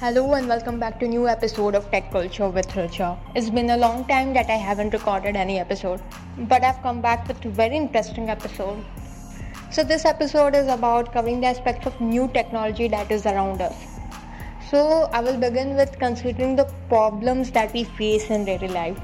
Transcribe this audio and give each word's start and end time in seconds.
Hello 0.00 0.32
and 0.32 0.48
welcome 0.48 0.80
back 0.80 0.98
to 0.98 1.06
new 1.06 1.28
episode 1.28 1.74
of 1.74 1.90
Tech 1.90 2.10
Culture 2.10 2.48
with 2.48 2.66
Richa. 2.68 3.18
It's 3.34 3.50
been 3.50 3.68
a 3.68 3.76
long 3.76 4.06
time 4.06 4.32
that 4.32 4.48
I 4.48 4.56
haven't 4.56 4.94
recorded 4.94 5.36
any 5.36 5.58
episode, 5.58 6.00
but 6.48 6.64
I've 6.64 6.80
come 6.80 7.02
back 7.02 7.28
with 7.28 7.44
a 7.44 7.50
very 7.50 7.76
interesting 7.76 8.30
episode. 8.30 8.82
So 9.70 9.84
this 9.84 10.06
episode 10.06 10.54
is 10.54 10.68
about 10.68 11.12
covering 11.12 11.42
the 11.42 11.48
aspects 11.48 11.86
of 11.86 12.00
new 12.00 12.28
technology 12.28 12.88
that 12.88 13.10
is 13.10 13.26
around 13.26 13.60
us. 13.60 13.76
So 14.70 15.10
I 15.12 15.20
will 15.20 15.36
begin 15.36 15.76
with 15.76 15.98
considering 15.98 16.56
the 16.56 16.64
problems 16.88 17.50
that 17.50 17.74
we 17.74 17.84
face 17.84 18.30
in 18.30 18.46
daily 18.46 18.68
life. 18.68 18.98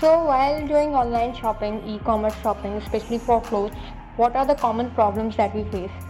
So 0.00 0.24
while 0.24 0.66
doing 0.66 0.96
online 0.96 1.36
shopping, 1.36 1.80
e-commerce 1.86 2.34
shopping, 2.42 2.72
especially 2.72 3.18
for 3.18 3.40
clothes, 3.40 3.76
what 4.16 4.34
are 4.34 4.44
the 4.44 4.56
common 4.56 4.90
problems 4.90 5.36
that 5.36 5.54
we 5.54 5.62
face? 5.70 6.07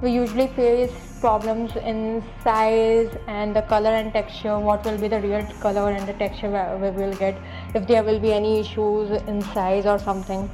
We 0.00 0.10
usually 0.12 0.46
face 0.46 0.92
problems 1.20 1.74
in 1.74 2.22
size 2.44 3.10
and 3.26 3.54
the 3.54 3.62
color 3.62 3.90
and 3.90 4.12
texture 4.12 4.56
what 4.56 4.84
will 4.84 4.96
be 4.96 5.08
the 5.08 5.20
real 5.20 5.44
color 5.60 5.90
and 5.90 6.06
the 6.06 6.12
texture 6.12 6.50
we 6.80 6.90
will 6.90 7.14
get 7.14 7.36
if 7.74 7.86
there 7.88 8.04
will 8.04 8.20
be 8.20 8.32
any 8.32 8.60
issues 8.60 9.10
in 9.26 9.42
size 9.42 9.86
or 9.86 9.98
something. 9.98 10.48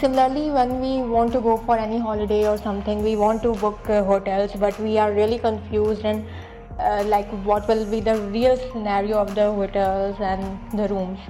Similarly 0.00 0.50
when 0.50 0.80
we 0.80 1.08
want 1.08 1.32
to 1.34 1.40
go 1.40 1.58
for 1.58 1.78
any 1.78 2.00
holiday 2.00 2.48
or 2.48 2.58
something 2.58 3.04
we 3.04 3.14
want 3.14 3.42
to 3.44 3.52
book 3.54 3.78
uh, 3.88 4.02
hotels 4.02 4.50
but 4.58 4.76
we 4.80 4.98
are 4.98 5.12
really 5.12 5.38
confused 5.38 6.04
and 6.04 6.26
uh, 6.80 7.04
like 7.06 7.28
what 7.44 7.68
will 7.68 7.88
be 7.88 8.00
the 8.00 8.16
real 8.32 8.56
scenario 8.72 9.18
of 9.18 9.36
the 9.36 9.52
hotels 9.52 10.16
and 10.18 10.58
the 10.76 10.88
rooms. 10.88 11.20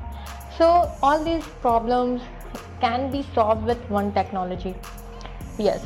So 0.56 0.90
all 1.02 1.22
these 1.22 1.44
problems 1.60 2.22
can 2.80 3.10
be 3.10 3.22
solved 3.34 3.66
with 3.66 3.78
one 3.90 4.12
technology. 4.14 4.74
Yes 5.58 5.84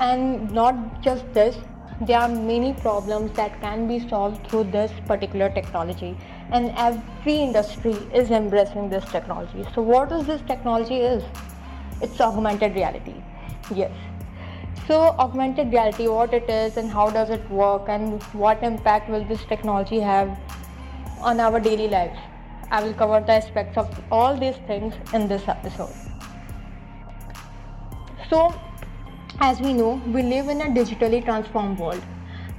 and 0.00 0.50
not 0.52 1.02
just 1.02 1.30
this, 1.32 1.56
there 2.00 2.18
are 2.18 2.28
many 2.28 2.72
problems 2.72 3.32
that 3.36 3.60
can 3.60 3.86
be 3.86 4.06
solved 4.08 4.46
through 4.48 4.64
this 4.64 4.90
particular 5.06 5.48
technology 5.50 6.16
and 6.50 6.72
every 6.76 7.36
industry 7.36 7.92
is 8.12 8.30
embracing 8.30 8.88
this 8.88 9.04
technology. 9.04 9.64
So 9.74 9.82
what 9.82 10.10
is 10.10 10.26
this 10.26 10.42
technology 10.42 10.96
is? 10.96 11.22
It's 12.00 12.20
augmented 12.20 12.74
reality. 12.74 13.14
Yes. 13.72 13.92
So 14.88 14.96
augmented 14.96 15.72
reality, 15.72 16.08
what 16.08 16.34
it 16.34 16.50
is 16.50 16.76
and 16.76 16.90
how 16.90 17.10
does 17.10 17.30
it 17.30 17.48
work 17.50 17.88
and 17.88 18.20
what 18.32 18.62
impact 18.62 19.08
will 19.08 19.24
this 19.24 19.44
technology 19.44 20.00
have 20.00 20.36
on 21.20 21.38
our 21.38 21.60
daily 21.60 21.88
lives? 21.88 22.18
I 22.70 22.82
will 22.82 22.94
cover 22.94 23.20
the 23.20 23.32
aspects 23.32 23.78
of 23.78 23.88
all 24.10 24.36
these 24.36 24.56
things 24.66 24.94
in 25.14 25.28
this 25.28 25.46
episode. 25.46 25.94
So 28.28 28.52
as 29.40 29.60
we 29.60 29.72
know, 29.72 30.00
we 30.06 30.22
live 30.22 30.48
in 30.48 30.60
a 30.60 30.66
digitally 30.66 31.24
transformed 31.24 31.78
world. 31.78 32.02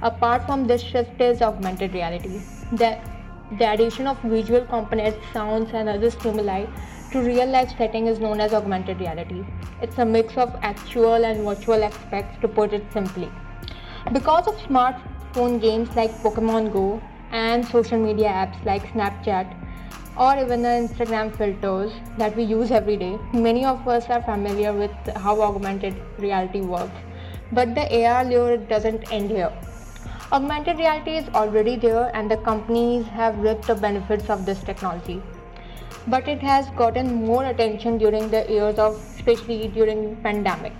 Apart 0.02 0.44
from 0.46 0.66
this 0.66 0.82
shift 0.82 1.20
is 1.20 1.40
augmented 1.40 1.94
reality. 1.94 2.40
The, 2.72 2.98
the 3.58 3.72
addition 3.72 4.06
of 4.06 4.20
visual 4.22 4.64
components, 4.66 5.18
sounds 5.32 5.70
and 5.72 5.88
other 5.88 6.10
stimuli 6.10 6.66
to 7.12 7.20
real 7.20 7.46
life 7.46 7.72
setting 7.78 8.06
is 8.06 8.18
known 8.18 8.40
as 8.40 8.52
augmented 8.52 8.98
reality. 9.00 9.44
It's 9.80 9.98
a 9.98 10.04
mix 10.04 10.36
of 10.36 10.54
actual 10.62 11.24
and 11.24 11.44
virtual 11.44 11.84
aspects 11.84 12.40
to 12.40 12.48
put 12.48 12.72
it 12.72 12.84
simply. 12.92 13.30
Because 14.12 14.46
of 14.46 14.56
smartphone 14.56 15.60
games 15.60 15.94
like 15.94 16.10
Pokemon 16.22 16.72
Go 16.72 17.00
and 17.30 17.66
social 17.66 17.98
media 17.98 18.28
apps 18.28 18.64
like 18.64 18.84
Snapchat, 18.92 19.63
or 20.16 20.36
even 20.38 20.62
the 20.62 20.68
Instagram 20.68 21.34
filters 21.36 21.92
that 22.18 22.36
we 22.36 22.44
use 22.44 22.70
every 22.70 22.96
day. 22.96 23.18
Many 23.32 23.64
of 23.64 23.86
us 23.88 24.08
are 24.08 24.22
familiar 24.22 24.72
with 24.72 24.92
how 25.16 25.40
augmented 25.40 25.94
reality 26.18 26.60
works, 26.60 26.96
but 27.52 27.74
the 27.74 28.04
AR 28.04 28.24
lure 28.24 28.56
doesn't 28.56 29.12
end 29.12 29.30
here. 29.30 29.52
Augmented 30.32 30.78
reality 30.78 31.16
is 31.16 31.28
already 31.34 31.76
there 31.76 32.10
and 32.14 32.30
the 32.30 32.36
companies 32.38 33.06
have 33.06 33.38
reaped 33.38 33.66
the 33.66 33.74
benefits 33.74 34.30
of 34.30 34.46
this 34.46 34.62
technology. 34.62 35.22
But 36.06 36.28
it 36.28 36.40
has 36.40 36.70
gotten 36.70 37.24
more 37.26 37.44
attention 37.44 37.98
during 37.98 38.28
the 38.30 38.46
years 38.48 38.78
of 38.78 38.96
especially 39.14 39.68
during 39.68 40.16
pandemic. 40.16 40.72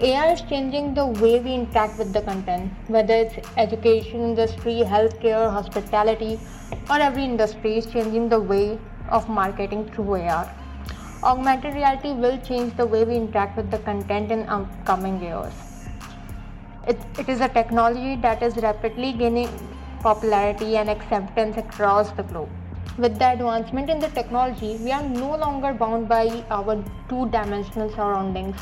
AI 0.00 0.32
is 0.32 0.40
changing 0.42 0.94
the 0.94 1.06
way 1.06 1.38
we 1.38 1.54
interact 1.54 1.98
with 1.98 2.12
the 2.12 2.22
content, 2.22 2.72
whether 2.88 3.14
it's 3.14 3.36
education 3.58 4.20
industry, 4.20 4.82
healthcare, 4.84 5.50
hospitality, 5.50 6.40
or 6.90 6.96
every 6.96 7.24
industry 7.24 7.76
is 7.76 7.86
changing 7.86 8.28
the 8.28 8.40
way 8.40 8.78
of 9.10 9.28
marketing 9.28 9.88
through 9.90 10.22
AR. 10.22 10.50
Augmented 11.22 11.74
reality 11.74 12.12
will 12.12 12.38
change 12.38 12.76
the 12.76 12.86
way 12.86 13.04
we 13.04 13.16
interact 13.16 13.56
with 13.56 13.70
the 13.70 13.78
content 13.78 14.32
in 14.32 14.48
upcoming 14.48 15.22
years. 15.22 15.52
It, 16.88 16.98
it 17.18 17.28
is 17.28 17.40
a 17.40 17.48
technology 17.48 18.16
that 18.22 18.42
is 18.42 18.56
rapidly 18.56 19.12
gaining 19.12 19.48
popularity 20.00 20.78
and 20.78 20.90
acceptance 20.90 21.58
across 21.58 22.10
the 22.12 22.24
globe. 22.24 22.48
With 22.98 23.18
the 23.18 23.32
advancement 23.32 23.88
in 23.88 24.00
the 24.00 24.08
technology, 24.08 24.78
we 24.78 24.90
are 24.90 25.02
no 25.02 25.36
longer 25.36 25.72
bound 25.72 26.08
by 26.08 26.44
our 26.50 26.82
two 27.08 27.28
dimensional 27.28 27.88
surroundings 27.90 28.56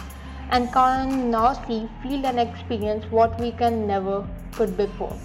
and 0.50 0.72
can 0.72 1.30
now 1.30 1.52
see, 1.52 1.88
feel, 2.02 2.26
and 2.26 2.40
experience 2.40 3.04
what 3.10 3.38
we 3.40 3.52
can 3.52 3.86
never 3.86 4.26
could 4.52 4.76
before. 4.76 5.16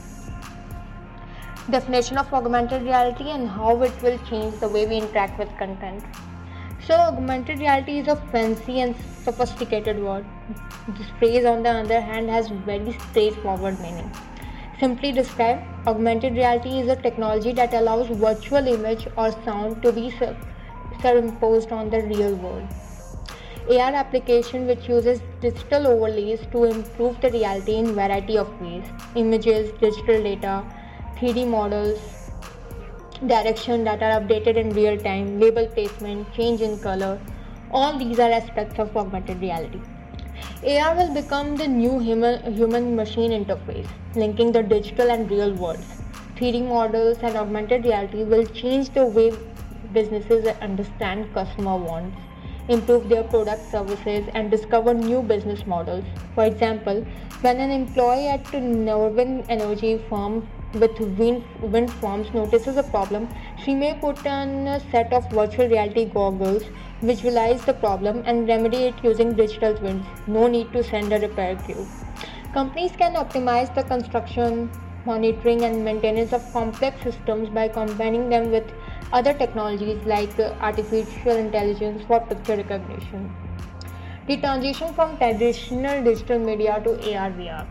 Definition 1.69 2.17
of 2.17 2.31
augmented 2.31 2.83
reality 2.83 3.29
and 3.31 3.49
how 3.49 3.81
it 3.81 4.01
will 4.03 4.19
change 4.29 4.59
the 4.59 4.69
way 4.69 4.85
we 4.85 4.97
interact 4.97 5.39
with 5.39 5.49
content. 5.57 6.03
So, 6.85 6.93
augmented 6.93 7.57
reality 7.57 7.97
is 7.97 8.07
a 8.07 8.15
fancy 8.31 8.81
and 8.81 8.95
sophisticated 9.23 9.99
word. 9.99 10.23
This 10.89 11.07
phrase, 11.17 11.43
on 11.43 11.63
the 11.63 11.69
other 11.69 11.99
hand, 11.99 12.29
has 12.29 12.49
very 12.49 12.93
straightforward 13.09 13.79
meaning. 13.79 14.11
Simply 14.79 15.11
described, 15.11 15.63
augmented 15.87 16.33
reality 16.33 16.79
is 16.79 16.87
a 16.87 16.95
technology 16.95 17.53
that 17.53 17.73
allows 17.73 18.07
virtual 18.09 18.67
image 18.67 19.07
or 19.17 19.31
sound 19.43 19.81
to 19.81 19.91
be 19.91 20.13
superimposed 20.19 21.71
on 21.71 21.89
the 21.89 22.01
real 22.03 22.35
world. 22.35 22.67
AR 23.67 23.93
application 23.95 24.67
which 24.67 24.87
uses 24.87 25.21
digital 25.41 25.87
overlays 25.87 26.39
to 26.51 26.65
improve 26.65 27.19
the 27.19 27.31
reality 27.31 27.75
in 27.75 27.93
variety 27.95 28.37
of 28.37 28.61
ways. 28.61 28.85
Images, 29.15 29.71
digital 29.79 30.21
data, 30.21 30.63
3D 31.17 31.47
models, 31.47 31.99
direction 33.25 33.83
that 33.83 34.03
are 34.03 34.21
updated 34.21 34.55
in 34.57 34.69
real 34.69 34.97
time, 34.97 35.39
label 35.39 35.65
placement, 35.65 36.31
change 36.33 36.61
in 36.61 36.77
color. 36.79 37.19
All 37.71 37.97
these 37.97 38.19
are 38.19 38.29
aspects 38.29 38.77
of 38.77 38.95
augmented 38.95 39.41
reality. 39.41 39.81
AR 40.67 40.95
will 40.95 41.13
become 41.13 41.55
the 41.55 41.67
new 41.67 41.97
human 41.99 42.95
machine 42.95 43.31
interface, 43.31 43.87
linking 44.15 44.51
the 44.51 44.61
digital 44.61 45.09
and 45.09 45.29
real 45.31 45.53
worlds. 45.53 46.03
3D 46.35 46.67
models 46.67 47.17
and 47.23 47.35
augmented 47.35 47.83
reality 47.85 48.23
will 48.23 48.45
change 48.45 48.89
the 48.89 49.05
way 49.07 49.33
businesses 49.91 50.45
understand 50.61 51.33
customer 51.33 51.77
wants 51.77 52.15
improve 52.67 53.09
their 53.09 53.23
product 53.23 53.69
services, 53.71 54.27
and 54.33 54.49
discover 54.49 54.93
new 54.93 55.21
business 55.21 55.65
models. 55.65 56.03
For 56.33 56.45
example, 56.45 57.05
when 57.41 57.59
an 57.59 57.71
employee 57.71 58.27
at 58.27 58.53
a 58.53 58.59
Norwin 58.59 59.45
Energy 59.49 60.01
firm 60.09 60.47
with 60.73 60.99
wind, 60.99 61.43
wind 61.61 61.91
farms 61.93 62.33
notices 62.33 62.77
a 62.77 62.83
problem, 62.83 63.27
she 63.63 63.75
may 63.75 63.93
put 63.93 64.25
on 64.25 64.67
a 64.67 64.79
set 64.91 65.13
of 65.13 65.29
virtual 65.31 65.67
reality 65.67 66.05
goggles, 66.05 66.63
visualize 67.01 67.63
the 67.65 67.73
problem, 67.73 68.23
and 68.25 68.47
remedy 68.47 68.83
it 68.85 68.95
using 69.03 69.33
digital 69.33 69.75
twins. 69.75 70.05
No 70.27 70.47
need 70.47 70.73
to 70.73 70.83
send 70.83 71.13
a 71.13 71.19
repair 71.19 71.55
crew. 71.55 71.85
Companies 72.53 72.91
can 72.97 73.13
optimize 73.13 73.73
the 73.75 73.83
construction, 73.83 74.69
monitoring, 75.05 75.63
and 75.63 75.85
maintenance 75.85 76.33
of 76.33 76.41
complex 76.51 77.01
systems 77.03 77.49
by 77.49 77.67
combining 77.67 78.29
them 78.29 78.51
with 78.51 78.69
other 79.11 79.33
technologies 79.33 80.03
like 80.05 80.37
artificial 80.39 81.35
intelligence 81.35 82.03
for 82.07 82.19
picture 82.21 82.57
recognition. 82.57 83.33
The 84.27 84.37
transition 84.37 84.93
from 84.93 85.17
traditional 85.17 86.03
digital 86.03 86.39
media 86.39 86.81
to 86.83 86.91
AR 86.91 87.29
VR. 87.31 87.67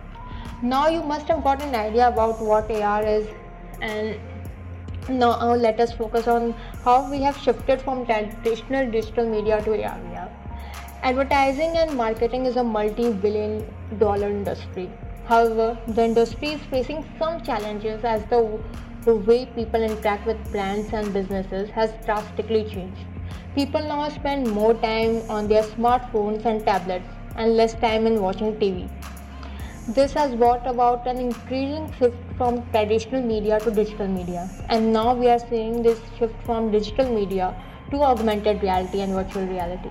Now 0.63 0.89
you 0.89 1.03
must 1.03 1.27
have 1.29 1.43
got 1.43 1.63
an 1.63 1.75
idea 1.75 2.09
about 2.09 2.41
what 2.41 2.71
AR 2.71 3.05
is 3.05 3.27
and 3.81 4.19
now 5.09 5.33
uh, 5.33 5.57
let 5.57 5.81
us 5.81 5.93
focus 5.93 6.29
on 6.29 6.53
how 6.85 7.11
we 7.11 7.21
have 7.23 7.37
shifted 7.37 7.83
from 7.83 8.07
traditional 8.07 8.91
digital 8.91 9.29
media 9.29 9.61
to 9.63 9.73
AR 9.73 9.99
VR. 9.99 10.31
Advertising 11.03 11.77
and 11.77 11.95
marketing 11.95 12.47
is 12.47 12.57
a 12.57 12.65
multi-billion 12.65 13.67
dollar 13.99 14.29
industry. 14.29 14.91
However, 15.27 15.79
the 15.87 16.05
industry 16.05 16.53
is 16.53 16.61
facing 16.71 17.05
some 17.19 17.43
challenges 17.43 18.05
as 18.05 18.25
the 18.27 18.59
the 19.05 19.15
way 19.15 19.47
people 19.47 19.83
interact 19.83 20.27
with 20.27 20.51
brands 20.51 20.93
and 20.93 21.13
businesses 21.13 21.71
has 21.71 21.93
drastically 22.07 22.65
changed. 22.65 23.03
People 23.55 23.83
now 23.83 24.09
spend 24.09 24.51
more 24.51 24.75
time 24.75 25.23
on 25.29 25.49
their 25.49 25.63
smartphones 25.63 26.45
and 26.45 26.65
tablets 26.65 27.09
and 27.37 27.57
less 27.57 27.75
time 27.75 28.07
in 28.07 28.21
watching 28.21 28.55
TV. 28.55 28.89
This 29.89 30.15
has 30.15 30.35
brought 30.35 30.67
about 30.67 31.07
an 31.07 31.19
increasing 31.19 31.93
shift 31.99 32.17
from 32.39 32.63
traditional 32.71 33.23
media 33.23 33.61
to 33.61 33.71
digital 33.71 34.09
media, 34.09 34.49
and 34.71 34.93
now 34.93 35.15
we 35.15 35.29
are 35.29 35.39
seeing 35.39 35.83
this 35.83 36.01
shift 36.19 36.35
from 36.45 36.73
digital 36.73 37.15
media 37.15 37.55
to 37.91 38.03
augmented 38.03 38.63
reality 38.63 39.03
and 39.03 39.13
virtual 39.13 39.47
reality. 39.47 39.91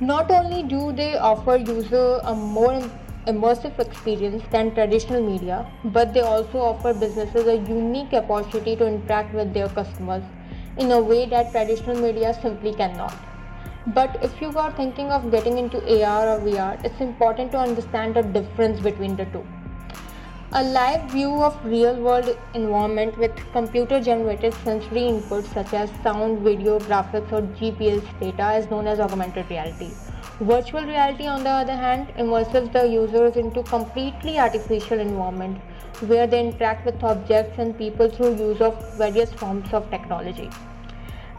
Not 0.00 0.30
only 0.30 0.62
do 0.62 0.92
they 0.92 1.16
offer 1.16 1.56
user 1.56 2.20
a 2.24 2.34
more 2.34 2.82
immersive 3.26 3.78
experience 3.78 4.42
than 4.50 4.74
traditional 4.74 5.22
media, 5.22 5.66
but 5.84 6.14
they 6.14 6.20
also 6.20 6.58
offer 6.58 6.92
businesses 6.94 7.46
a 7.46 7.56
unique 7.56 8.12
opportunity 8.12 8.76
to 8.76 8.86
interact 8.86 9.34
with 9.34 9.52
their 9.52 9.68
customers 9.68 10.22
in 10.78 10.92
a 10.92 11.00
way 11.00 11.26
that 11.26 11.50
traditional 11.52 11.96
media 11.96 12.32
simply 12.40 12.72
cannot. 12.74 13.14
But 13.88 14.18
if 14.22 14.40
you 14.40 14.50
are 14.58 14.72
thinking 14.72 15.10
of 15.10 15.30
getting 15.30 15.58
into 15.58 15.78
AR 15.78 16.28
or 16.36 16.40
VR, 16.40 16.84
it's 16.84 17.00
important 17.00 17.52
to 17.52 17.58
understand 17.58 18.16
the 18.16 18.22
difference 18.22 18.80
between 18.80 19.16
the 19.16 19.26
two. 19.26 19.44
A 20.58 20.62
live 20.64 21.10
view 21.10 21.42
of 21.44 21.54
real 21.66 21.96
world 22.02 22.34
environment 22.54 23.18
with 23.18 23.32
computer 23.52 24.00
generated 24.00 24.54
sensory 24.64 25.02
inputs 25.02 25.52
such 25.52 25.74
as 25.74 25.90
sound, 26.02 26.38
video, 26.38 26.78
graphics 26.78 27.30
or 27.30 27.42
GPS 27.58 28.02
data 28.20 28.52
is 28.54 28.70
known 28.70 28.86
as 28.86 28.98
augmented 28.98 29.50
reality. 29.50 29.90
Virtual 30.40 30.80
reality 30.80 31.26
on 31.26 31.44
the 31.44 31.50
other 31.50 31.76
hand 31.76 32.10
immerses 32.16 32.70
the 32.70 32.86
users 32.86 33.36
into 33.36 33.62
completely 33.64 34.38
artificial 34.38 34.98
environment 34.98 35.58
where 36.06 36.26
they 36.26 36.40
interact 36.40 36.86
with 36.86 37.04
objects 37.04 37.58
and 37.58 37.76
people 37.76 38.08
through 38.08 38.34
use 38.36 38.62
of 38.62 38.96
various 38.96 39.30
forms 39.34 39.74
of 39.74 39.90
technology. 39.90 40.48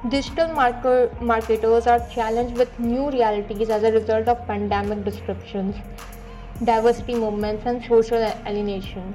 Digital 0.09 0.53
marker, 0.53 1.09
marketers 1.19 1.87
are 1.87 2.07
challenged 2.11 2.55
with 2.55 2.79
new 2.79 3.09
realities 3.09 3.71
as 3.71 3.81
a 3.81 3.91
result 3.91 4.27
of 4.27 4.45
pandemic 4.45 5.03
disruptions 5.03 5.75
diversity 6.63 7.15
movements, 7.15 7.65
and 7.65 7.83
social 7.83 8.17
alienation. 8.45 9.13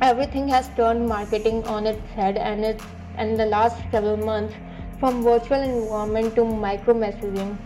Everything 0.00 0.48
has 0.48 0.68
turned 0.76 1.06
marketing 1.06 1.64
on 1.66 1.86
its 1.86 2.10
head, 2.10 2.36
and 2.36 2.64
it's 2.64 2.84
in 3.18 3.36
the 3.36 3.46
last 3.46 3.76
several 3.90 4.16
months, 4.16 4.54
from 4.98 5.22
virtual 5.22 5.60
environment 5.60 6.34
to 6.36 6.44
micro 6.44 6.94
messaging 6.94 7.56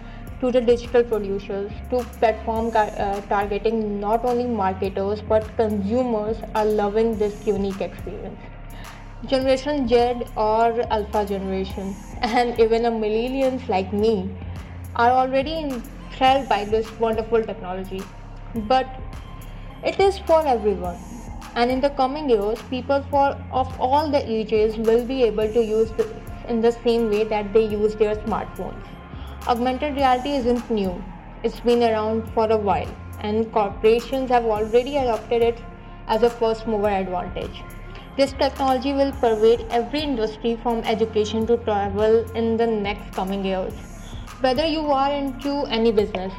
to 0.41 0.50
the 0.50 0.61
digital 0.61 1.03
producers 1.03 1.73
to 1.91 1.99
platform 2.19 2.71
uh, 2.75 3.21
targeting 3.23 3.99
not 4.00 4.25
only 4.25 4.44
marketers 4.47 5.23
but 5.23 5.44
consumers 5.56 6.37
are 6.55 6.65
loving 6.65 7.17
this 7.19 7.47
unique 7.47 7.81
experience. 7.81 8.38
Generation 9.27 9.88
Z 9.88 10.25
or 10.37 10.83
Alpha 10.93 11.25
generation 11.25 11.97
and 12.21 12.61
even 12.61 12.85
a 12.85 12.91
millennials 12.91 13.67
like 13.69 13.93
me 13.93 14.31
are 14.94 15.11
already 15.11 15.59
enthralled 15.59 16.49
by 16.49 16.65
this 16.65 16.91
wonderful 17.00 17.43
technology 17.43 18.03
but 18.56 18.87
it 19.85 20.00
is 20.00 20.19
for 20.19 20.47
everyone. 20.47 20.97
And 21.55 21.70
in 21.70 21.81
the 21.81 21.91
coming 21.91 22.29
years 22.29 22.58
people 22.70 23.05
for 23.11 23.37
of 23.50 23.81
all 23.81 24.11
the 24.11 24.23
ages 24.31 24.76
will 24.76 25.05
be 25.05 25.23
able 25.25 25.53
to 25.53 25.64
use 25.64 25.91
this 25.93 26.12
in 26.49 26.61
the 26.61 26.73
same 26.73 27.08
way 27.11 27.25
that 27.25 27.53
they 27.53 27.67
use 27.67 27.94
their 27.94 28.17
smartphones. 28.17 28.82
Augmented 29.47 29.97
reality 29.97 30.31
isn't 30.31 30.70
new. 30.70 31.03
It's 31.43 31.61
been 31.61 31.82
around 31.82 32.29
for 32.35 32.50
a 32.50 32.56
while. 32.56 32.93
And 33.20 33.50
corporations 33.53 34.31
have 34.31 34.44
already 34.44 34.97
adopted 34.97 35.43
it 35.43 35.62
as 36.09 36.23
a 36.23 36.31
first 36.31 36.67
mover 36.67 36.88
advantage. 36.88 37.62
This 38.17 38.32
technology 38.32 38.93
will 38.93 39.12
pervade 39.12 39.64
every 39.70 40.00
industry 40.00 40.59
from 40.62 40.79
education 40.85 41.47
to 41.47 41.56
travel 41.59 42.31
in 42.32 42.56
the 42.56 42.67
next 42.67 43.12
coming 43.14 43.44
years. 43.44 43.75
Whether 44.41 44.67
you 44.67 44.87
are 44.93 45.12
into 45.12 45.64
any 45.67 45.93
business 45.93 46.32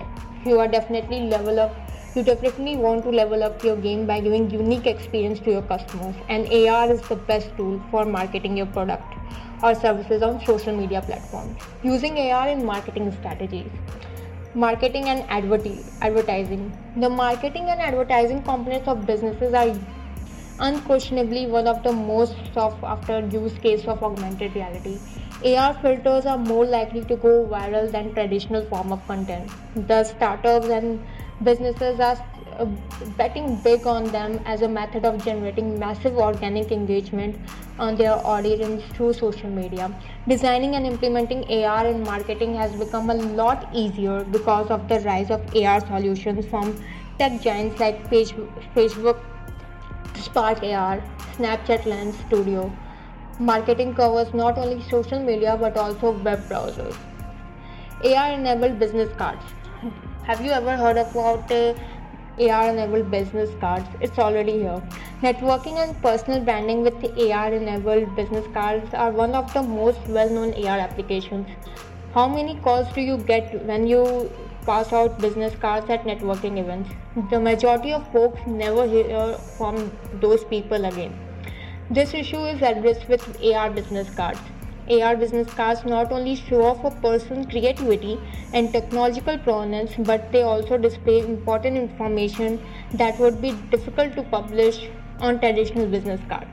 you 0.46 0.60
are 0.60 0.68
definitely 0.68 1.22
level 1.22 1.60
up 1.60 1.76
you 2.18 2.24
definitely 2.24 2.76
want 2.76 3.04
to 3.04 3.12
level 3.12 3.44
up 3.44 3.64
your 3.64 3.76
game 3.76 4.08
by 4.08 4.20
giving 4.20 4.50
unique 4.50 4.88
experience 4.88 5.40
to 5.40 5.52
your 5.52 5.62
customers 5.62 6.16
and 6.30 6.48
AR 6.52 6.92
is 6.92 7.02
the 7.10 7.16
best 7.16 7.52
tool 7.58 7.80
for 7.92 8.06
marketing 8.06 8.58
your 8.58 8.66
product 8.78 9.14
or 9.62 9.76
services 9.76 10.24
on 10.24 10.44
social 10.44 10.76
media 10.76 11.02
platforms. 11.02 11.62
Using 11.84 12.18
AR 12.18 12.48
in 12.48 12.66
marketing 12.66 13.12
strategies. 13.20 13.70
Marketing 14.56 15.10
and 15.10 15.24
advertising. 15.30 16.76
The 16.96 17.10
marketing 17.10 17.70
and 17.70 17.80
advertising 17.80 18.42
components 18.42 18.88
of 18.88 19.06
businesses 19.06 19.54
are 19.54 19.76
unquestionably 20.60 21.46
one 21.46 21.68
of 21.68 21.84
the 21.84 21.92
most 21.92 22.36
sought 22.56 22.84
after 22.84 23.20
use 23.28 23.54
case 23.60 23.86
of 23.86 24.02
augmented 24.02 24.56
reality. 24.56 24.98
AR 25.46 25.76
filters 25.84 26.26
are 26.26 26.40
more 26.40 26.66
likely 26.66 27.04
to 27.04 27.16
go 27.16 27.46
viral 27.46 27.92
than 27.92 28.12
traditional 28.16 28.66
form 28.66 28.92
of 28.92 29.06
content. 29.06 29.52
The 29.76 30.04
startups 30.04 30.68
and 30.68 31.00
businesses 31.44 32.00
are 32.00 32.18
uh, 32.58 32.66
betting 33.18 33.56
big 33.58 33.86
on 33.86 34.06
them 34.06 34.40
as 34.46 34.62
a 34.64 34.68
method 34.68 35.06
of 35.06 35.24
generating 35.24 35.78
massive 35.78 36.18
organic 36.18 36.72
engagement 36.72 37.36
on 37.78 37.96
their 37.96 38.14
audience 38.26 38.84
through 38.94 39.14
social 39.14 39.50
media. 39.50 39.94
Designing 40.28 40.76
and 40.76 40.86
implementing 40.86 41.44
AR 41.64 41.86
in 41.86 42.02
marketing 42.04 42.56
has 42.56 42.76
become 42.76 43.10
a 43.12 43.14
lot 43.14 43.70
easier 43.74 44.24
because 44.24 44.72
of 44.72 44.88
the 44.90 45.00
rise 45.02 45.30
of 45.30 45.56
AR 45.56 45.80
solutions 45.82 46.46
from 46.48 46.76
tech 47.20 47.40
giants 47.42 47.80
like 47.80 48.10
Facebook, 48.10 49.20
Spark 50.16 50.64
AR, 50.64 51.04
Snapchat 51.36 51.86
Lens 51.86 52.16
Studio. 52.28 52.72
Marketing 53.40 53.94
covers 53.94 54.34
not 54.34 54.58
only 54.58 54.82
social 54.90 55.20
media 55.20 55.56
but 55.60 55.78
also 55.78 56.12
web 56.12 56.40
browsers. 56.50 56.96
AR 58.04 58.32
enabled 58.32 58.80
business 58.80 59.16
cards 59.16 59.44
have 60.24 60.42
you 60.42 60.52
ever 60.52 60.76
heard 60.76 60.98
about 60.98 61.52
uh, 61.52 61.74
AR 62.40 62.70
enabled 62.70 63.10
business 63.10 63.50
cards? 63.60 63.88
It's 64.02 64.20
already 64.20 64.54
here. 64.54 64.82
Networking 65.22 65.78
and 65.84 66.00
personal 66.02 66.42
branding 66.42 66.84
with 66.84 67.04
AR 67.04 67.54
enabled 67.54 68.16
business 68.16 68.46
cards 68.54 68.94
are 68.94 69.12
one 69.12 69.34
of 69.34 69.54
the 69.54 69.64
most 69.64 70.00
well 70.08 70.30
known 70.30 70.54
AR 70.66 70.78
applications. 70.80 71.48
How 72.14 72.28
many 72.28 72.56
calls 72.58 72.92
do 72.94 73.02
you 73.02 73.18
get 73.18 73.66
when 73.66 73.88
you 73.88 74.32
pass 74.66 74.92
out 74.92 75.20
business 75.20 75.56
cards 75.56 75.90
at 75.90 76.04
networking 76.04 76.60
events? 76.60 76.90
The 77.32 77.40
majority 77.40 77.94
of 77.94 78.12
folks 78.12 78.40
never 78.46 78.86
hear 78.86 79.34
from 79.58 79.92
those 80.22 80.44
people 80.44 80.86
again. 80.86 81.18
This 81.90 82.14
issue 82.14 82.44
is 82.46 82.62
addressed 82.62 83.08
with 83.08 83.44
AR 83.44 83.70
business 83.70 84.10
cards. 84.10 84.40
AR 84.90 85.16
business 85.18 85.48
cards 85.54 85.84
not 85.86 86.12
only 86.12 86.36
show 86.36 86.64
off 86.64 86.84
a 86.84 86.92
person's 87.02 87.46
creativity 87.48 88.20
and 88.54 88.72
technological 88.72 89.38
prowess, 89.38 89.94
but 90.00 90.32
they 90.32 90.44
also 90.44 90.78
display 90.78 91.20
important 91.20 91.78
information 91.78 92.60
that 92.94 93.20
would 93.20 93.42
be 93.42 93.52
difficult 93.72 94.16
to 94.16 94.24
publish 94.24 94.90
on 95.20 95.40
traditional 95.40 95.88
business 95.88 96.22
cards. 96.30 96.50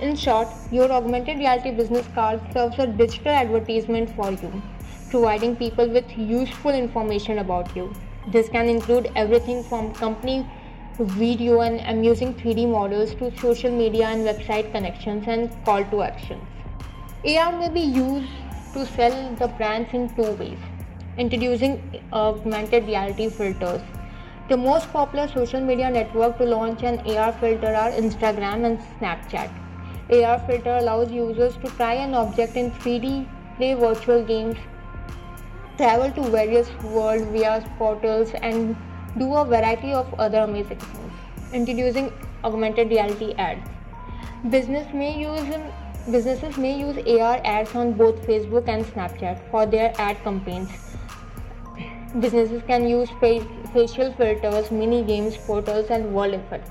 In 0.00 0.16
short, 0.16 0.48
your 0.70 0.90
augmented 0.90 1.38
reality 1.38 1.70
business 1.70 2.06
card 2.14 2.40
serves 2.52 2.78
a 2.78 2.86
digital 2.86 3.32
advertisement 3.32 4.10
for 4.16 4.32
you, 4.32 4.62
providing 5.10 5.54
people 5.54 5.88
with 5.88 6.10
useful 6.16 6.72
information 6.72 7.38
about 7.38 7.76
you. 7.76 7.92
This 8.28 8.48
can 8.48 8.68
include 8.68 9.10
everything 9.14 9.62
from 9.62 9.94
company 9.94 10.44
video 10.98 11.60
and 11.60 11.80
amusing 11.80 12.34
3D 12.34 12.68
models 12.68 13.14
to 13.16 13.36
social 13.38 13.70
media 13.70 14.06
and 14.08 14.26
website 14.26 14.72
connections 14.72 15.24
and 15.26 15.50
call 15.64 15.84
to 15.84 16.02
actions. 16.02 16.42
AR 17.24 17.52
may 17.56 17.68
be 17.68 17.80
used 17.80 18.32
to 18.74 18.84
sell 18.84 19.34
the 19.36 19.46
brands 19.46 19.94
in 19.94 20.08
two 20.14 20.32
ways 20.32 20.58
introducing 21.16 22.02
augmented 22.12 22.84
reality 22.86 23.28
filters. 23.30 23.80
The 24.48 24.56
most 24.56 24.92
popular 24.92 25.28
social 25.28 25.60
media 25.60 25.88
network 25.88 26.38
to 26.38 26.44
launch 26.44 26.82
an 26.82 26.98
AR 27.10 27.32
filter 27.34 27.72
are 27.74 27.90
Instagram 27.90 28.64
and 28.66 28.80
Snapchat. 28.98 29.50
AR 30.10 30.40
filter 30.48 30.78
allows 30.78 31.12
users 31.12 31.56
to 31.58 31.70
try 31.76 31.94
an 31.94 32.14
object 32.14 32.56
in 32.56 32.72
3D, 32.72 33.28
play 33.56 33.74
virtual 33.74 34.24
games, 34.24 34.56
travel 35.76 36.10
to 36.10 36.28
various 36.28 36.68
world 36.82 37.22
via 37.28 37.64
portals, 37.78 38.32
and 38.42 38.76
do 39.16 39.32
a 39.34 39.44
variety 39.44 39.92
of 39.92 40.12
other 40.14 40.38
amazing 40.38 40.78
things. 40.78 41.12
Introducing 41.52 42.12
augmented 42.42 42.90
reality 42.90 43.32
ads. 43.34 43.68
Business 44.50 44.92
may 44.92 45.16
use 45.16 45.54
Businesses 46.10 46.56
may 46.58 46.76
use 46.76 46.96
AR 47.06 47.40
ads 47.44 47.76
on 47.76 47.92
both 47.92 48.26
Facebook 48.26 48.66
and 48.66 48.84
Snapchat 48.84 49.38
for 49.52 49.66
their 49.66 49.92
ad 49.98 50.16
campaigns. 50.24 50.68
Businesses 52.18 52.60
can 52.66 52.88
use 52.88 53.08
facial 53.20 54.12
filters, 54.14 54.72
mini 54.72 55.04
games, 55.04 55.36
portals, 55.36 55.90
and 55.90 56.12
wall 56.12 56.34
effects. 56.34 56.70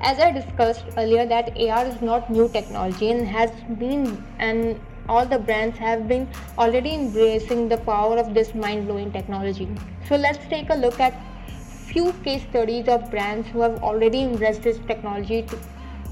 As 0.00 0.20
I 0.20 0.30
discussed 0.30 0.84
earlier, 0.96 1.26
that 1.26 1.58
AR 1.58 1.84
is 1.84 2.00
not 2.00 2.30
new 2.30 2.48
technology 2.48 3.10
and 3.10 3.26
has 3.26 3.50
been 3.76 4.24
and 4.38 4.80
all 5.08 5.26
the 5.26 5.40
brands 5.40 5.76
have 5.76 6.06
been 6.06 6.28
already 6.56 6.94
embracing 6.94 7.68
the 7.68 7.78
power 7.78 8.18
of 8.18 8.34
this 8.34 8.54
mind-blowing 8.54 9.10
technology. 9.10 9.68
So 10.08 10.14
let's 10.14 10.46
take 10.46 10.70
a 10.70 10.74
look 10.74 11.00
at 11.00 11.12
few 11.88 12.12
case 12.24 12.42
studies 12.48 12.86
of 12.86 13.10
brands 13.10 13.48
who 13.48 13.62
have 13.62 13.82
already 13.82 14.22
embraced 14.22 14.62
this 14.62 14.78
technology 14.86 15.42
to 15.42 15.58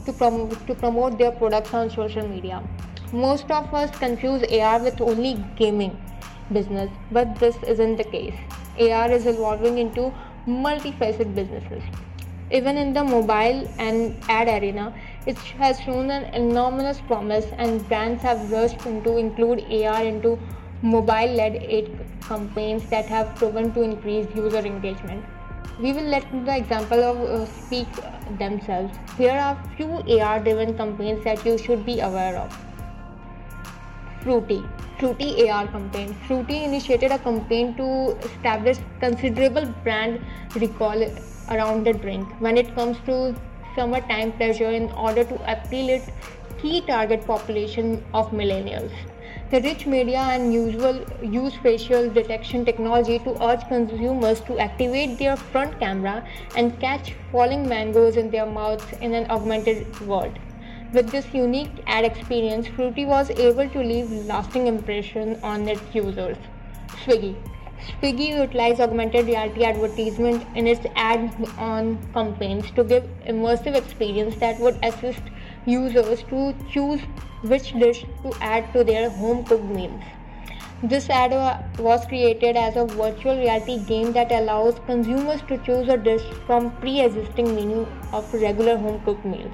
to, 0.09 0.13
prom- 0.15 0.51
to 0.67 0.75
promote 0.75 1.19
their 1.19 1.33
products 1.33 1.75
on 1.75 1.91
social 1.91 2.27
media. 2.27 2.63
Most 3.13 3.51
of 3.51 3.73
us 3.75 3.91
confuse 3.99 4.43
AR 4.59 4.83
with 4.83 5.01
only 5.01 5.35
gaming 5.57 5.97
business, 6.53 6.91
but 7.13 7.39
this 7.39 7.57
isn't 7.63 7.97
the 7.97 8.05
case. 8.05 8.35
AR 8.81 9.11
is 9.11 9.27
evolving 9.27 9.79
into 9.79 10.13
multifaceted 10.47 11.35
businesses. 11.35 11.83
Even 12.51 12.79
in 12.79 12.95
the 12.95 13.05
mobile 13.05 13.69
and 13.79 14.17
ad 14.31 14.49
arena, 14.49 14.95
it 15.27 15.37
has 15.63 15.79
shown 15.81 16.11
an 16.11 16.25
enormous 16.35 17.01
promise, 17.03 17.45
and 17.59 17.87
brands 17.89 18.23
have 18.23 18.51
rushed 18.51 18.87
into 18.87 19.19
include 19.19 19.61
AR 19.71 20.03
into 20.03 20.39
mobile-led 20.81 21.57
ad 21.57 21.91
campaigns 22.23 22.89
that 22.89 23.05
have 23.07 23.35
proven 23.37 23.75
to 23.75 23.83
increase 23.83 24.27
user 24.35 24.59
engagement. 24.59 25.23
We 25.81 25.93
will 25.93 26.09
let 26.11 26.25
the 26.45 26.57
example 26.57 27.05
of 27.05 27.19
uh, 27.19 27.47
speak 27.47 27.87
themselves. 28.37 28.99
Here 29.17 29.39
are 29.39 29.57
few 29.77 30.03
AR 30.21 30.41
driven 30.41 30.77
campaigns 30.77 31.23
that 31.23 31.47
you 31.47 31.57
should 31.57 31.87
be 31.87 32.01
aware 32.01 32.37
of. 32.37 32.57
Frooti. 34.23 34.69
Frooti 34.99 35.49
AR 35.49 35.69
campaign. 35.69 36.17
Frooti 36.27 36.65
initiated 36.65 37.13
a 37.13 37.19
campaign 37.21 37.77
to 37.77 38.17
establish 38.29 38.79
considerable 38.99 39.67
brand 39.85 40.21
recall 40.57 41.01
around 41.51 41.87
the 41.87 41.93
drink 41.93 42.29
when 42.41 42.57
it 42.57 42.75
comes 42.75 42.97
to 43.07 43.37
summertime 43.77 44.33
pleasure 44.33 44.71
in 44.71 44.91
order 44.93 45.23
to 45.23 45.37
appeal 45.53 45.89
its 45.89 46.11
key 46.61 46.81
target 46.81 47.25
population 47.25 48.05
of 48.13 48.33
millennials. 48.33 48.91
The 49.51 49.61
rich 49.63 49.87
media 49.87 50.19
and 50.19 50.53
usual 50.53 51.05
use 51.23 51.55
facial 51.63 52.11
detection 52.11 52.65
technology 52.65 53.19
to 53.21 53.43
urge 53.43 53.67
consumers 53.69 54.41
to 54.43 54.59
activate 54.59 55.19
their 55.19 55.37
front 55.37 55.79
camera 55.81 56.27
and 56.55 56.79
catch 56.81 57.15
falling 57.33 57.67
mangoes 57.67 58.17
in 58.17 58.31
their 58.31 58.45
mouths 58.45 58.85
in 59.01 59.15
an 59.15 59.31
augmented 59.31 60.07
world. 60.07 60.39
With 60.93 61.11
this 61.11 61.33
unique 61.33 61.83
ad 61.87 62.05
experience, 62.05 62.67
Frooti 62.67 63.07
was 63.07 63.31
able 63.31 63.69
to 63.69 63.79
leave 63.79 64.11
lasting 64.27 64.67
impression 64.67 65.39
on 65.43 65.69
its 65.69 65.83
users. 65.95 66.37
Swiggy. 67.05 67.35
Swiggy 68.03 68.29
utilized 68.29 68.81
augmented 68.81 69.27
reality 69.27 69.65
advertisement 69.65 70.47
in 70.57 70.67
its 70.67 70.87
ad 70.97 71.31
on 71.59 71.99
campaigns 72.13 72.71
to 72.73 72.85
give 72.85 73.05
immersive 73.27 73.77
experience 73.77 74.37
that 74.37 74.59
would 74.61 74.79
assist 74.83 75.23
users 75.65 76.23
to 76.25 76.55
choose 76.71 77.01
which 77.43 77.73
dish 77.73 78.05
to 78.23 78.33
add 78.41 78.73
to 78.73 78.85
their 78.85 79.11
home 79.11 79.45
cooked 79.45 79.65
meals. 79.65 80.03
This 80.83 81.11
ad 81.11 81.33
was 81.79 82.07
created 82.07 82.57
as 82.57 82.77
a 82.77 82.87
virtual 82.87 83.37
reality 83.37 83.79
game 83.85 84.13
that 84.13 84.31
allows 84.31 84.79
consumers 84.87 85.43
to 85.49 85.59
choose 85.59 85.89
a 85.89 85.97
dish 85.97 86.23
from 86.47 86.71
pre-existing 86.77 87.55
menu 87.55 87.87
of 88.13 88.33
regular 88.33 88.77
home 88.77 89.01
cooked 89.05 89.25
meals. 89.25 89.53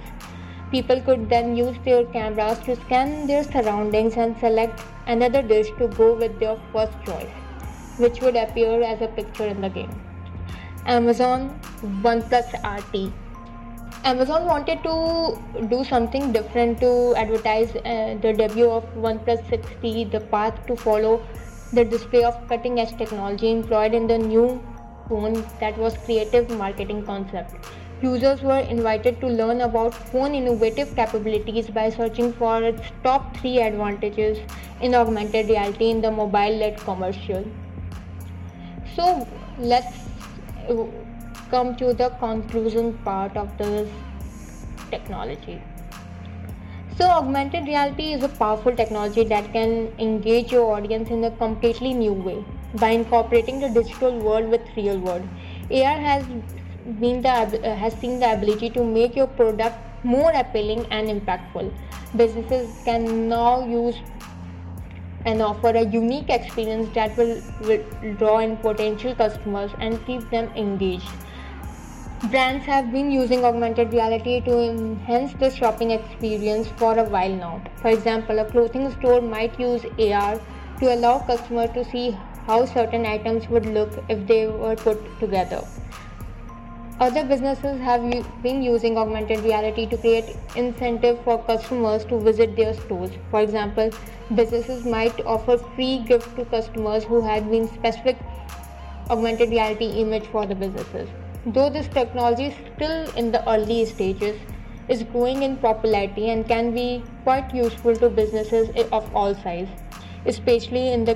People 0.71 1.01
could 1.01 1.31
then 1.31 1.57
use 1.57 1.77
their 1.85 2.05
cameras 2.05 2.59
to 2.61 2.77
scan 2.77 3.27
their 3.27 3.43
surroundings 3.43 4.17
and 4.17 4.37
select 4.39 4.83
another 5.07 5.41
dish 5.41 5.69
to 5.79 5.89
go 5.89 6.15
with 6.15 6.39
their 6.39 6.59
first 6.73 6.93
choice, 7.07 7.31
which 7.97 8.21
would 8.21 8.37
appear 8.37 8.83
as 8.83 9.01
a 9.01 9.09
picture 9.09 9.47
in 9.47 9.61
the 9.61 9.69
game. 9.71 9.95
Amazon 10.87 11.59
OnePlus 12.03 12.53
RT 12.63 13.13
Amazon 14.03 14.45
wanted 14.45 14.83
to 14.83 15.67
do 15.69 15.85
something 15.85 16.33
different 16.33 16.81
to 16.81 17.15
advertise 17.17 17.75
uh, 17.77 18.19
the 18.21 18.33
debut 18.33 18.69
of 18.69 18.85
OnePlus 18.95 19.43
6T, 19.49 20.11
the 20.11 20.21
path 20.21 20.67
to 20.67 20.77
follow 20.77 21.23
the 21.73 21.85
display 21.85 22.25
of 22.25 22.37
cutting 22.49 22.81
edge 22.81 22.97
technology 22.97 23.51
employed 23.51 23.95
in 23.95 24.07
the 24.07 24.19
new 24.19 24.63
phone 25.09 25.45
that 25.61 25.77
was 25.79 25.97
creative 26.05 26.51
marketing 26.51 27.05
concept. 27.05 27.55
Users 28.03 28.43
were 28.43 28.59
invited 28.59 29.21
to 29.21 29.27
learn 29.27 29.63
about 29.63 29.95
phone 29.95 30.35
innovative 30.35 30.95
capabilities 30.95 31.69
by 31.69 31.89
searching 31.89 32.33
for 32.33 32.63
its 32.63 32.83
top 33.03 33.37
3 33.39 33.61
advantages 33.61 34.39
in 34.81 34.95
augmented 34.95 35.49
reality 35.49 35.91
in 35.91 36.01
the 36.03 36.11
mobile 36.11 36.57
led 36.57 36.77
commercial. 36.79 37.45
So 38.95 39.27
let's 39.59 40.05
come 41.51 41.77
to 41.77 41.93
the 41.93 42.11
conclusion 42.21 42.93
part 43.05 43.37
of 43.37 43.57
this 43.59 43.89
technology. 44.91 45.61
So, 46.97 47.07
augmented 47.07 47.67
reality 47.67 48.13
is 48.13 48.23
a 48.23 48.29
powerful 48.29 48.75
technology 48.77 49.25
that 49.25 49.53
can 49.53 49.93
engage 49.99 50.53
your 50.53 50.73
audience 50.77 51.11
in 51.11 51.25
a 51.25 51.31
completely 51.33 51.93
new 51.93 52.13
way 52.13 52.45
by 52.75 52.91
incorporating 52.91 53.61
the 53.61 53.69
digital 53.69 54.19
world 54.19 54.49
with 54.49 54.61
real 54.77 54.99
world. 54.99 55.27
AR 55.71 55.99
has 55.99 56.25
been 57.01 57.21
the 57.23 57.31
uh, 57.31 57.75
has 57.75 57.95
seen 57.95 58.21
the 58.21 58.33
ability 58.33 58.71
to 58.71 58.85
make 58.85 59.17
your 59.17 59.27
product 59.27 60.05
more 60.05 60.31
appealing 60.33 60.87
and 60.91 61.09
impactful. 61.09 61.73
Businesses 62.17 62.71
can 62.85 63.29
now 63.29 63.67
use 63.67 63.97
and 65.25 65.43
offer 65.43 65.69
a 65.69 65.85
unique 65.87 66.29
experience 66.29 66.89
that 66.95 67.17
will, 67.17 67.41
will 67.63 68.15
draw 68.19 68.39
in 68.39 68.57
potential 68.59 69.15
customers 69.15 69.71
and 69.81 70.05
keep 70.07 70.29
them 70.31 70.51
engaged. 70.55 71.09
Brands 72.31 72.65
have 72.65 72.91
been 72.91 73.11
using 73.11 73.45
augmented 73.45 73.93
reality 73.93 74.41
to 74.41 74.59
enhance 74.61 75.35
the 75.35 75.51
shopping 75.51 75.91
experience 75.91 76.69
for 76.79 76.99
a 76.99 77.05
while 77.05 77.35
now. 77.35 77.63
For 77.83 77.89
example, 77.89 78.39
a 78.39 78.47
clothing 78.47 78.91
store 78.93 79.21
might 79.21 79.61
use 79.61 79.85
AR 79.99 80.41
to 80.81 80.95
allow 80.95 81.19
customers 81.19 81.71
to 81.75 81.85
see 81.85 82.17
how 82.47 82.65
certain 82.65 83.05
items 83.05 83.47
would 83.49 83.67
look 83.67 83.91
if 84.09 84.27
they 84.27 84.47
were 84.47 84.75
put 84.75 84.99
together. 85.21 85.63
Other 86.99 87.25
businesses 87.25 87.79
have 87.81 88.01
been 88.43 88.63
using 88.63 88.97
augmented 88.97 89.41
reality 89.41 89.85
to 89.87 89.99
create 89.99 90.35
incentive 90.57 91.21
for 91.25 91.43
customers 91.43 92.07
to 92.07 92.19
visit 92.19 92.57
their 92.57 92.73
stores. 92.73 93.11
For 93.31 93.43
example, 93.43 93.91
businesses 94.35 94.87
might 94.87 95.21
offer 95.27 95.59
free 95.59 95.99
gift 95.99 96.37
to 96.37 96.47
customers 96.47 97.05
who 97.05 97.21
had 97.21 97.51
been 97.51 97.69
specific 97.69 98.17
augmented 99.11 99.51
reality 99.51 99.91
image 100.01 100.27
for 100.29 100.47
the 100.47 100.55
businesses. 100.55 101.09
Though 101.47 101.69
this 101.69 101.89
technology 101.89 102.47
is 102.47 102.55
still 102.75 103.11
in 103.17 103.31
the 103.31 103.47
early 103.49 103.85
stages, 103.85 104.41
is 104.89 105.03
growing 105.03 105.43
in 105.43 105.57
popularity 105.59 106.31
and 106.31 106.47
can 106.47 106.73
be 106.75 107.03
quite 107.23 107.55
useful 107.55 107.95
to 107.97 108.09
businesses 108.09 108.71
of 108.93 109.15
all 109.15 109.35
size, 109.35 109.69
especially 110.25 110.93
in 110.93 111.05
the 111.05 111.15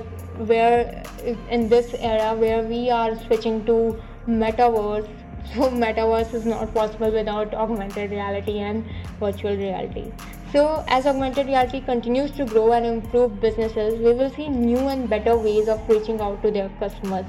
where 0.51 1.03
in 1.51 1.69
this 1.69 1.95
era 1.95 2.35
where 2.35 2.63
we 2.63 2.91
are 2.91 3.17
switching 3.25 3.65
to 3.67 4.01
metaverse. 4.27 5.09
So 5.55 5.71
metaverse 5.71 6.35
is 6.35 6.45
not 6.45 6.75
possible 6.75 7.11
without 7.11 7.55
augmented 7.55 8.11
reality 8.11 8.59
and 8.59 8.85
virtual 9.19 9.57
reality. 9.57 10.13
So 10.53 10.85
as 10.89 11.07
augmented 11.07 11.47
reality 11.47 11.81
continues 11.81 12.33
to 12.33 12.45
grow 12.45 12.73
and 12.73 12.85
improve 12.85 13.41
businesses, 13.41 13.99
we 13.99 14.13
will 14.13 14.29
see 14.29 14.49
new 14.49 14.89
and 14.89 15.09
better 15.09 15.39
ways 15.39 15.69
of 15.69 15.89
reaching 15.89 16.21
out 16.21 16.43
to 16.43 16.51
their 16.51 16.69
customers. 16.81 17.25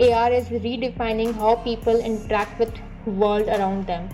AR 0.00 0.32
is 0.32 0.46
redefining 0.48 1.34
how 1.34 1.56
people 1.56 1.94
interact 2.00 2.58
with 2.58 2.74
the 3.04 3.10
world 3.10 3.48
around 3.48 3.86
them. 3.86 4.08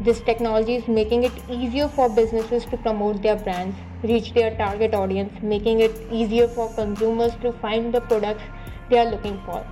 This 0.00 0.20
technology 0.20 0.76
is 0.76 0.86
making 0.86 1.24
it 1.24 1.32
easier 1.50 1.88
for 1.88 2.08
businesses 2.08 2.64
to 2.66 2.76
promote 2.76 3.22
their 3.22 3.34
brands, 3.34 3.76
reach 4.04 4.34
their 4.34 4.54
target 4.56 4.94
audience, 4.94 5.32
making 5.42 5.80
it 5.80 6.00
easier 6.12 6.46
for 6.46 6.72
consumers 6.74 7.34
to 7.42 7.50
find 7.54 7.92
the 7.92 8.00
products 8.02 8.44
they 8.88 8.98
are 8.98 9.10
looking 9.10 9.40
for. 9.44 9.66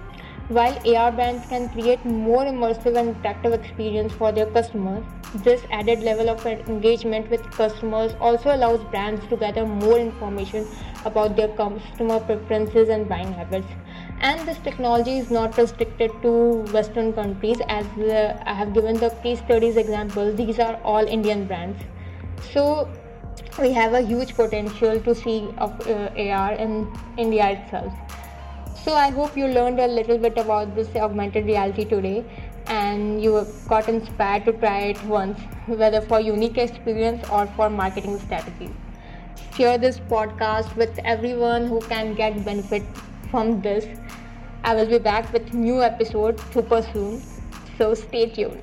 While 0.48 0.76
AR 0.92 1.12
brands 1.12 1.46
can 1.46 1.68
create 1.68 2.04
more 2.04 2.44
immersive 2.44 2.96
and 2.96 3.14
interactive 3.14 3.54
experience 3.54 4.12
for 4.12 4.32
their 4.32 4.46
customers, 4.46 5.04
this 5.44 5.62
added 5.70 6.00
level 6.00 6.28
of 6.28 6.44
engagement 6.44 7.30
with 7.30 7.48
customers 7.52 8.16
also 8.20 8.56
allows 8.56 8.82
brands 8.90 9.24
to 9.28 9.36
gather 9.36 9.64
more 9.64 10.00
information 10.00 10.66
about 11.04 11.36
their 11.36 11.46
customer 11.46 12.18
preferences 12.18 12.88
and 12.88 13.08
buying 13.08 13.32
habits 13.32 13.68
and 14.20 14.46
this 14.46 14.58
technology 14.58 15.18
is 15.18 15.30
not 15.30 15.56
restricted 15.56 16.10
to 16.22 16.30
western 16.72 17.12
countries. 17.12 17.60
As 17.68 17.86
uh, 17.98 18.42
i 18.46 18.54
have 18.54 18.74
given 18.74 18.98
the 19.04 19.10
case 19.22 19.38
studies 19.38 19.76
example 19.76 20.32
these 20.40 20.58
are 20.58 20.74
all 20.84 21.06
indian 21.06 21.46
brands. 21.46 21.82
So 22.52 22.88
we 23.58 23.72
have 23.72 23.94
a 23.94 24.00
huge 24.00 24.34
potential 24.34 25.00
to 25.00 25.14
see 25.14 25.48
of 25.58 25.88
uh, 25.88 26.36
ar 26.42 26.52
in 26.52 26.76
india 27.16 27.48
itself. 27.56 27.92
So 28.84 28.94
i 28.94 29.08
hope 29.10 29.36
you 29.36 29.48
learned 29.56 29.80
a 29.80 29.88
little 29.96 30.18
bit 30.18 30.38
about 30.44 30.76
this 30.76 30.94
augmented 31.08 31.46
reality 31.46 31.84
today 31.84 32.24
and 32.66 33.22
you 33.22 33.46
got 33.68 33.88
inspired 33.88 34.44
to 34.44 34.52
try 34.52 34.78
it 34.92 35.02
once 35.04 35.40
whether 35.66 36.00
for 36.00 36.20
unique 36.20 36.58
experience 36.58 37.28
or 37.30 37.46
for 37.58 37.70
marketing 37.70 38.18
strategy. 38.18 38.70
Share 39.56 39.78
this 39.78 39.98
podcast 39.98 40.76
with 40.76 40.98
everyone 41.04 41.66
who 41.66 41.80
can 41.92 42.14
get 42.14 42.44
benefit 42.44 42.82
from 43.30 43.60
this. 43.62 43.86
I 44.64 44.74
will 44.74 44.86
be 44.86 44.98
back 44.98 45.32
with 45.32 45.54
new 45.54 45.82
episode 45.82 46.38
super 46.52 46.82
soon. 46.92 47.22
So 47.78 47.94
stay 47.94 48.28
tuned. 48.28 48.62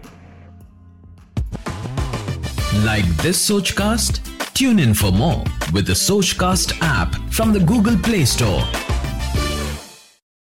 Like 2.84 3.06
this 3.18 3.50
Sochcast? 3.50 4.22
Tune 4.54 4.80
in 4.80 4.94
for 4.94 5.12
more 5.12 5.44
with 5.74 5.88
the 5.88 5.94
Sochcast 5.94 6.78
app 6.82 7.16
from 7.32 7.54
the 7.54 7.60
Google 7.60 7.98
Play 7.98 8.26
Store. 8.26 8.64